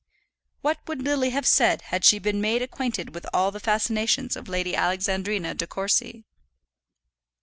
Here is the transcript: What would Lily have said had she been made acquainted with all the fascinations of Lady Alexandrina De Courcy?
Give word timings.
What 0.61 0.79
would 0.87 1.03
Lily 1.03 1.29
have 1.29 1.45
said 1.45 1.83
had 1.93 2.03
she 2.03 2.17
been 2.17 2.41
made 2.41 2.63
acquainted 2.63 3.13
with 3.13 3.27
all 3.33 3.51
the 3.51 3.59
fascinations 3.59 4.35
of 4.35 4.49
Lady 4.49 4.75
Alexandrina 4.75 5.53
De 5.53 5.67
Courcy? 5.67 6.23